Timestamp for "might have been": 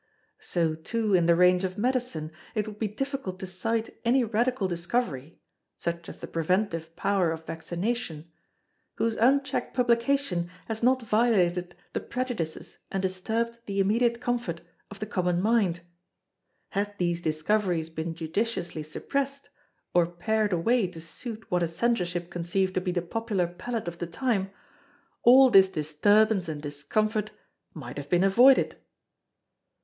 27.75-28.23